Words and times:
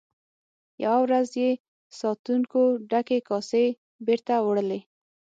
یوه 0.83 0.97
ورځ 1.03 1.25
چې 1.35 1.45
ساتونکو 1.99 2.61
ډکې 2.91 3.19
کاسې 3.29 3.65
بیرته 4.05 4.33
وړلې. 4.45 4.79